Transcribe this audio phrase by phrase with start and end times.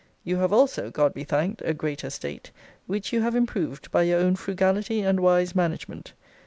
[0.23, 2.49] You have also, God be thanked, a great estate,
[2.87, 6.13] which you have improved by your own frugality and wise management.